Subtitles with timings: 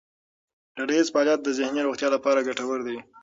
[0.75, 2.97] ډلهییز فعالیت د ذهني روغتیا لپاره ګټور دی.